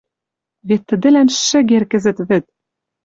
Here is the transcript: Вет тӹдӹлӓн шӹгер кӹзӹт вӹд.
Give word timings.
Вет 0.67 0.81
тӹдӹлӓн 0.87 1.29
шӹгер 1.47 1.83
кӹзӹт 1.91 2.17
вӹд. 2.27 2.45